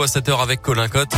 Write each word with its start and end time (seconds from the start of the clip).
à 0.00 0.06
7h 0.06 0.40
avec 0.40 0.62
Colin 0.62 0.88
Cotte. 0.88 1.14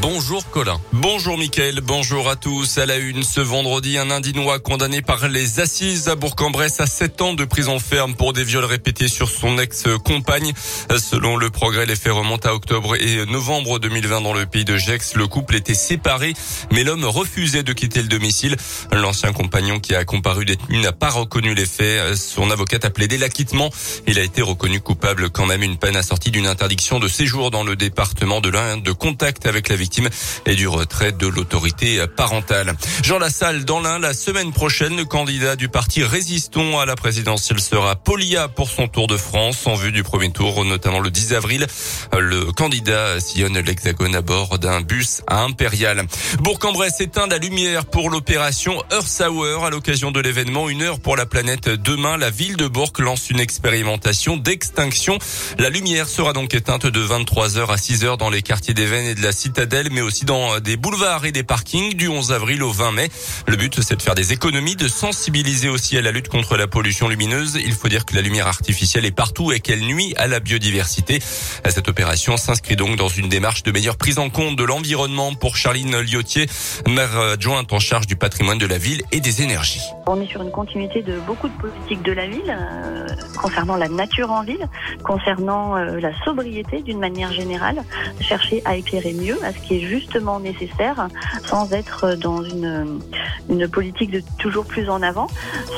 Bonjour 0.00 0.48
Colin. 0.50 0.80
Bonjour 0.92 1.38
Mickaël, 1.38 1.80
bonjour 1.80 2.28
à 2.28 2.36
tous. 2.36 2.78
À 2.78 2.86
la 2.86 2.96
une, 2.96 3.22
ce 3.22 3.40
vendredi, 3.40 3.98
un 3.98 4.10
Indinois 4.10 4.58
condamné 4.58 5.02
par 5.02 5.28
les 5.28 5.60
assises 5.60 6.08
à 6.08 6.14
Bourg-en-Bresse 6.14 6.80
à 6.80 6.86
7 6.86 7.22
ans 7.22 7.34
de 7.34 7.44
prison 7.44 7.78
ferme 7.78 8.14
pour 8.14 8.32
des 8.32 8.44
viols 8.44 8.64
répétés 8.64 9.08
sur 9.08 9.30
son 9.30 9.58
ex-compagne. 9.58 10.52
Selon 10.98 11.36
le 11.36 11.50
progrès, 11.50 11.86
les 11.86 11.96
faits 11.96 12.12
remontent 12.12 12.48
à 12.48 12.52
octobre 12.52 12.94
et 12.94 13.26
novembre 13.26 13.78
2020 13.78 14.20
dans 14.20 14.34
le 14.34 14.46
pays 14.46 14.64
de 14.64 14.76
Gex. 14.76 15.14
Le 15.16 15.26
couple 15.26 15.56
était 15.56 15.74
séparé, 15.74 16.34
mais 16.70 16.84
l'homme 16.84 17.04
refusait 17.04 17.62
de 17.62 17.72
quitter 17.72 18.02
le 18.02 18.08
domicile. 18.08 18.56
L'ancien 18.92 19.32
compagnon 19.32 19.80
qui 19.80 19.94
a 19.94 20.04
comparu 20.04 20.44
détenu 20.44 20.78
n'a 20.78 20.92
pas 20.92 21.10
reconnu 21.10 21.54
les 21.54 21.66
faits. 21.66 22.16
Son 22.16 22.50
avocate 22.50 22.84
a 22.84 22.90
plaidé 22.90 23.18
l'acquittement. 23.18 23.70
Il 24.06 24.18
a 24.18 24.22
été 24.22 24.42
reconnu 24.42 24.80
coupable 24.80 25.30
quand 25.30 25.46
même 25.46 25.62
une 25.62 25.78
peine 25.78 25.96
assortie 25.96 26.30
d'une 26.30 26.46
interdiction 26.46 27.00
de 27.00 27.08
séjour 27.08 27.50
dans 27.50 27.64
le 27.64 27.76
département 27.76 28.40
de 28.40 28.50
l'Inde 28.50 28.82
de 28.82 28.92
contact 28.92 29.46
avec 29.46 29.68
la 29.68 29.76
victime 29.78 30.08
et 30.44 30.54
du 30.54 30.68
retrait 30.68 31.12
de 31.12 31.26
l'autorité 31.26 32.04
parentale. 32.16 32.74
Jean 33.02 33.18
Lassalle, 33.18 33.64
dans 33.64 33.80
l'Ain, 33.80 33.98
la 33.98 34.12
semaine 34.12 34.52
prochaine, 34.52 34.96
le 34.96 35.04
candidat 35.04 35.56
du 35.56 35.68
parti 35.68 36.02
Résistons 36.02 36.78
à 36.78 36.84
la 36.86 36.96
présidentielle 36.96 37.60
sera 37.60 37.96
Polia 37.96 38.48
pour 38.48 38.68
son 38.68 38.88
tour 38.88 39.06
de 39.06 39.16
France 39.16 39.66
en 39.66 39.74
vue 39.74 39.92
du 39.92 40.02
premier 40.02 40.30
tour, 40.30 40.64
notamment 40.64 41.00
le 41.00 41.10
10 41.10 41.34
avril. 41.34 41.66
Le 42.12 42.52
candidat 42.52 43.20
sillonne 43.20 43.58
l'hexagone 43.58 44.14
à 44.16 44.22
bord 44.22 44.58
d'un 44.58 44.80
bus 44.80 45.22
à 45.26 45.42
Impérial. 45.42 46.04
Bourg-en-Bresse 46.40 47.00
éteint 47.00 47.26
la 47.26 47.38
lumière 47.38 47.86
pour 47.86 48.10
l'opération 48.10 48.82
Earth 48.90 49.22
Hour 49.22 49.64
à 49.64 49.70
l'occasion 49.70 50.10
de 50.10 50.20
l'événement 50.20 50.68
Une 50.68 50.82
heure 50.82 51.00
pour 51.00 51.16
la 51.16 51.26
planète. 51.26 51.68
Demain, 51.68 52.16
la 52.16 52.30
ville 52.30 52.56
de 52.56 52.66
Bourg 52.66 52.92
lance 52.98 53.30
une 53.30 53.40
expérimentation 53.40 54.36
d'extinction. 54.36 55.18
La 55.58 55.70
lumière 55.70 56.08
sera 56.08 56.32
donc 56.32 56.54
éteinte 56.54 56.86
de 56.86 57.00
23h 57.00 57.66
à 57.66 57.76
6h 57.76 58.16
dans 58.16 58.30
les 58.30 58.42
quartiers 58.42 58.74
d'Even 58.74 59.06
et 59.06 59.14
de 59.14 59.22
la 59.22 59.32
Citadelle 59.32 59.67
mais 59.90 60.00
aussi 60.00 60.24
dans 60.24 60.60
des 60.60 60.76
boulevards 60.76 61.26
et 61.26 61.32
des 61.32 61.42
parkings 61.42 61.94
du 61.94 62.08
11 62.08 62.32
avril 62.32 62.62
au 62.62 62.70
20 62.70 62.92
mai. 62.92 63.08
Le 63.46 63.56
but, 63.56 63.80
c'est 63.82 63.96
de 63.96 64.02
faire 64.02 64.14
des 64.14 64.32
économies, 64.32 64.76
de 64.76 64.88
sensibiliser 64.88 65.68
aussi 65.68 65.98
à 65.98 66.02
la 66.02 66.10
lutte 66.10 66.28
contre 66.28 66.56
la 66.56 66.66
pollution 66.66 67.08
lumineuse. 67.08 67.58
Il 67.62 67.72
faut 67.72 67.88
dire 67.88 68.04
que 68.04 68.14
la 68.14 68.22
lumière 68.22 68.46
artificielle 68.46 69.04
est 69.04 69.10
partout 69.10 69.52
et 69.52 69.60
qu'elle 69.60 69.80
nuit 69.80 70.14
à 70.16 70.26
la 70.26 70.40
biodiversité. 70.40 71.20
Cette 71.68 71.88
opération 71.88 72.36
s'inscrit 72.36 72.76
donc 72.76 72.96
dans 72.96 73.08
une 73.08 73.28
démarche 73.28 73.62
de 73.62 73.70
meilleure 73.70 73.96
prise 73.96 74.18
en 74.18 74.30
compte 74.30 74.56
de 74.56 74.64
l'environnement 74.64 75.34
pour 75.34 75.56
Charline 75.56 76.00
Liotier, 76.00 76.46
maire 76.88 77.18
adjointe 77.18 77.72
en 77.72 77.78
charge 77.78 78.06
du 78.06 78.16
patrimoine 78.16 78.58
de 78.58 78.66
la 78.66 78.78
ville 78.78 79.02
et 79.12 79.20
des 79.20 79.42
énergies. 79.42 79.82
On 80.06 80.20
est 80.20 80.26
sur 80.26 80.42
une 80.42 80.50
continuité 80.50 81.02
de 81.02 81.18
beaucoup 81.20 81.48
de 81.48 81.56
politiques 81.58 82.02
de 82.02 82.12
la 82.12 82.26
ville 82.26 82.56
euh, 82.58 83.06
concernant 83.40 83.76
la 83.76 83.88
nature 83.88 84.30
en 84.30 84.42
ville, 84.42 84.66
concernant 85.04 85.76
euh, 85.76 86.00
la 86.00 86.12
sobriété 86.24 86.82
d'une 86.82 86.98
manière 86.98 87.32
générale, 87.32 87.84
chercher 88.20 88.62
à 88.64 88.76
éclairer 88.76 89.12
mieux 89.12 89.38
à 89.48 89.52
ce 89.52 89.58
qui 89.58 89.76
est 89.76 89.80
justement 89.80 90.40
nécessaire 90.40 91.08
sans 91.44 91.72
être 91.72 92.14
dans 92.16 92.42
une, 92.42 93.00
une 93.48 93.66
politique 93.66 94.10
de 94.10 94.22
toujours 94.38 94.66
plus 94.66 94.90
en 94.90 95.02
avant. 95.02 95.26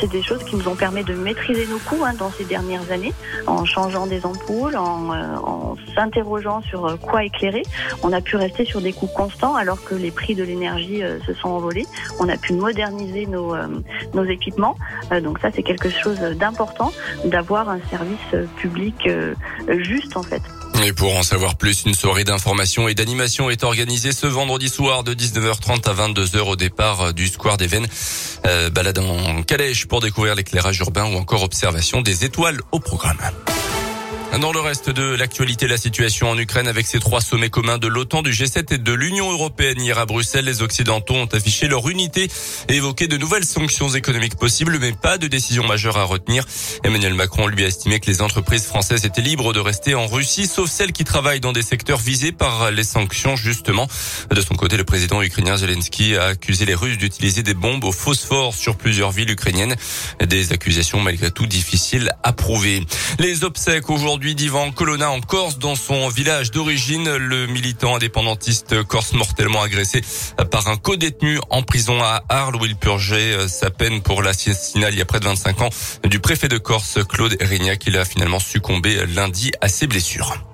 C'est 0.00 0.10
des 0.10 0.22
choses 0.22 0.42
qui 0.44 0.56
nous 0.56 0.68
ont 0.68 0.74
permis 0.74 1.04
de 1.04 1.14
maîtriser 1.14 1.66
nos 1.68 1.78
coûts 1.78 2.04
hein, 2.04 2.14
dans 2.18 2.30
ces 2.30 2.44
dernières 2.44 2.90
années 2.90 3.12
en 3.46 3.64
changeant 3.64 4.06
des 4.06 4.26
ampoules, 4.26 4.76
en, 4.76 5.12
euh, 5.12 5.74
s'interrogeant 5.94 6.62
sur 6.62 6.98
quoi 7.00 7.24
éclairer. 7.24 7.62
On 8.02 8.12
a 8.12 8.20
pu 8.20 8.36
rester 8.36 8.64
sur 8.64 8.80
des 8.80 8.92
coûts 8.92 9.10
constants 9.14 9.54
alors 9.54 9.82
que 9.84 9.94
les 9.94 10.10
prix 10.10 10.34
de 10.34 10.42
l'énergie 10.42 11.02
euh, 11.02 11.20
se 11.26 11.34
sont 11.34 11.50
envolés. 11.50 11.86
On 12.18 12.28
a 12.28 12.36
pu 12.36 12.52
moderniser 12.52 13.26
nos, 13.26 13.54
euh, 13.54 13.66
nos 14.14 14.24
équipements. 14.24 14.76
donc 15.22 15.38
ça, 15.38 15.50
c'est 15.54 15.62
quelque 15.62 15.90
chose 15.90 16.18
d'important 16.18 16.92
d'avoir 17.24 17.68
un 17.68 17.78
service 17.90 18.48
public 18.56 19.08
juste 19.68 20.16
en 20.16 20.22
fait. 20.22 20.42
Et 20.82 20.92
pour 20.94 21.14
en 21.16 21.22
savoir 21.22 21.56
plus, 21.56 21.84
une 21.84 21.94
soirée 21.94 22.24
d'information 22.24 22.88
et 22.88 22.94
d'animation 22.94 23.50
est 23.50 23.64
organisée 23.64 24.12
ce 24.12 24.26
vendredi 24.26 24.68
soir 24.68 25.04
de 25.04 25.12
19h30 25.12 25.88
à 25.88 26.08
22h 26.08 26.40
au 26.40 26.56
départ 26.56 27.12
du 27.12 27.28
Square 27.28 27.58
des 27.58 27.66
Vennes. 27.66 27.86
Euh, 28.46 28.70
balade 28.70 28.98
en 28.98 29.42
calèche 29.42 29.86
pour 29.86 30.00
découvrir 30.00 30.34
l'éclairage 30.34 30.78
urbain 30.80 31.04
ou 31.04 31.16
encore 31.16 31.42
observation 31.42 32.00
des 32.00 32.24
étoiles 32.24 32.60
au 32.72 32.80
programme. 32.80 33.18
Dans 34.38 34.52
le 34.52 34.60
reste 34.60 34.88
de 34.90 35.16
l'actualité, 35.16 35.66
la 35.66 35.76
situation 35.76 36.30
en 36.30 36.38
Ukraine 36.38 36.68
avec 36.68 36.86
ces 36.86 37.00
trois 37.00 37.20
sommets 37.20 37.50
communs 37.50 37.78
de 37.78 37.88
l'OTAN, 37.88 38.22
du 38.22 38.30
G7 38.30 38.74
et 38.74 38.78
de 38.78 38.92
l'Union 38.92 39.30
européenne 39.30 39.80
hier 39.80 39.98
à 39.98 40.06
Bruxelles, 40.06 40.44
les 40.44 40.62
Occidentaux 40.62 41.14
ont 41.14 41.26
affiché 41.26 41.66
leur 41.66 41.88
unité 41.88 42.30
et 42.68 42.76
évoqué 42.76 43.08
de 43.08 43.16
nouvelles 43.16 43.44
sanctions 43.44 43.88
économiques 43.88 44.36
possibles, 44.36 44.78
mais 44.80 44.92
pas 44.92 45.18
de 45.18 45.26
décision 45.26 45.66
majeure 45.66 45.98
à 45.98 46.04
retenir. 46.04 46.46
Emmanuel 46.84 47.14
Macron 47.14 47.48
lui 47.48 47.64
a 47.64 47.66
estimé 47.66 47.98
que 47.98 48.06
les 48.06 48.22
entreprises 48.22 48.64
françaises 48.64 49.04
étaient 49.04 49.20
libres 49.20 49.52
de 49.52 49.60
rester 49.60 49.94
en 49.94 50.06
Russie, 50.06 50.46
sauf 50.46 50.70
celles 50.70 50.92
qui 50.92 51.04
travaillent 51.04 51.40
dans 51.40 51.52
des 51.52 51.62
secteurs 51.62 51.98
visés 51.98 52.32
par 52.32 52.70
les 52.70 52.84
sanctions, 52.84 53.36
justement. 53.36 53.88
De 54.30 54.40
son 54.40 54.54
côté, 54.54 54.76
le 54.76 54.84
président 54.84 55.22
ukrainien 55.22 55.56
Zelensky 55.56 56.14
a 56.16 56.26
accusé 56.26 56.64
les 56.64 56.74
Russes 56.74 56.98
d'utiliser 56.98 57.42
des 57.42 57.54
bombes 57.54 57.84
au 57.84 57.92
phosphore 57.92 58.54
sur 58.54 58.76
plusieurs 58.76 59.10
villes 59.10 59.30
ukrainiennes. 59.30 59.74
Des 60.24 60.52
accusations 60.52 61.00
malgré 61.00 61.30
tout 61.30 61.46
difficiles 61.46 62.12
à 62.22 62.32
prouver. 62.32 62.86
Les 63.18 63.44
obsèques 63.44 63.90
aujourd'hui 63.90 64.19
aujourd'hui 64.20 64.34
d'Ivan 64.34 64.70
Colonna 64.70 65.10
en 65.10 65.22
Corse 65.22 65.58
dans 65.58 65.74
son 65.74 66.10
village 66.10 66.50
d'origine. 66.50 67.16
Le 67.16 67.46
militant 67.46 67.96
indépendantiste 67.96 68.82
corse 68.82 69.14
mortellement 69.14 69.62
agressé 69.62 70.02
par 70.50 70.68
un 70.68 70.76
co-détenu 70.76 71.38
en 71.48 71.62
prison 71.62 72.02
à 72.02 72.22
Arles 72.28 72.56
où 72.56 72.66
il 72.66 72.76
purgeait 72.76 73.48
sa 73.48 73.70
peine 73.70 74.02
pour 74.02 74.22
l'assassinat 74.22 74.90
il 74.90 74.98
y 74.98 75.00
a 75.00 75.06
près 75.06 75.20
de 75.20 75.24
25 75.24 75.62
ans 75.62 75.70
du 76.04 76.20
préfet 76.20 76.48
de 76.48 76.58
Corse 76.58 76.98
Claude 77.08 77.34
Erignac. 77.40 77.86
Il 77.86 77.96
a 77.96 78.04
finalement 78.04 78.40
succombé 78.40 79.06
lundi 79.06 79.52
à 79.62 79.68
ses 79.68 79.86
blessures. 79.86 80.49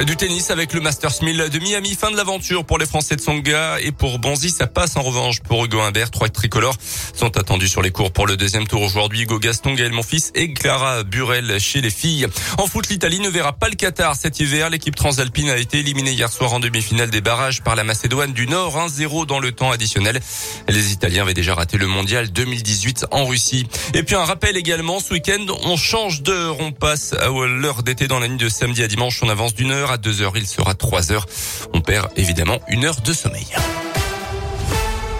Du 0.00 0.16
tennis 0.16 0.50
avec 0.50 0.72
le 0.72 0.80
Masters 0.80 1.22
1000 1.22 1.50
de 1.50 1.58
Miami. 1.60 1.94
Fin 1.94 2.10
de 2.10 2.16
l'aventure 2.16 2.64
pour 2.64 2.78
les 2.78 2.84
Français 2.84 3.14
de 3.14 3.20
Songa 3.20 3.78
et 3.80 3.92
pour 3.92 4.18
Bonzi, 4.18 4.50
ça 4.50 4.66
passe 4.66 4.96
en 4.96 5.02
revanche 5.02 5.40
pour 5.40 5.64
Hugo 5.64 5.80
Humbert. 5.80 6.10
Trois 6.10 6.28
tricolores 6.28 6.74
sont 7.14 7.38
attendus 7.38 7.68
sur 7.68 7.80
les 7.80 7.92
cours 7.92 8.10
pour 8.10 8.26
le 8.26 8.36
deuxième 8.36 8.66
tour 8.66 8.82
aujourd'hui. 8.82 9.22
Hugo 9.22 9.38
Gaston, 9.38 9.72
Gaël 9.74 9.92
Monfils 9.92 10.32
et 10.34 10.52
Clara 10.52 11.04
Burel 11.04 11.60
chez 11.60 11.80
les 11.80 11.90
filles. 11.90 12.26
En 12.58 12.66
foot, 12.66 12.88
l'Italie 12.88 13.20
ne 13.20 13.28
verra 13.28 13.52
pas 13.52 13.68
le 13.68 13.76
Qatar 13.76 14.16
cet 14.16 14.40
hiver. 14.40 14.68
L'équipe 14.68 14.96
transalpine 14.96 15.48
a 15.48 15.56
été 15.56 15.78
éliminée 15.78 16.10
hier 16.10 16.30
soir 16.30 16.52
en 16.52 16.58
demi-finale 16.58 17.10
des 17.10 17.20
barrages 17.20 17.62
par 17.62 17.76
la 17.76 17.84
Macédoine 17.84 18.32
du 18.32 18.48
Nord. 18.48 18.76
1-0 18.76 19.26
dans 19.26 19.38
le 19.38 19.52
temps 19.52 19.70
additionnel. 19.70 20.20
Les 20.68 20.92
Italiens 20.92 21.22
avaient 21.22 21.34
déjà 21.34 21.54
raté 21.54 21.78
le 21.78 21.86
mondial 21.86 22.32
2018 22.32 23.06
en 23.12 23.26
Russie. 23.26 23.68
Et 23.94 24.02
puis 24.02 24.16
un 24.16 24.24
rappel 24.24 24.56
également, 24.56 24.98
ce 24.98 25.14
week-end, 25.14 25.46
on 25.62 25.76
change 25.76 26.22
d'heure. 26.22 26.56
On 26.58 26.72
passe 26.72 27.12
à 27.12 27.28
l'heure 27.28 27.84
d'été 27.84 28.08
dans 28.08 28.18
la 28.18 28.26
nuit 28.26 28.38
de 28.38 28.48
samedi 28.48 28.82
à 28.82 28.88
dimanche. 28.88 29.22
On 29.22 29.28
avance 29.28 29.54
d'une 29.54 29.70
heure 29.70 29.83
à 29.90 29.98
2 29.98 30.22
heures, 30.22 30.36
il 30.36 30.46
sera 30.46 30.74
3 30.74 31.12
heures. 31.12 31.26
On 31.72 31.80
perd 31.80 32.10
évidemment 32.16 32.60
une 32.68 32.84
heure 32.84 33.00
de 33.00 33.12
sommeil. 33.12 33.46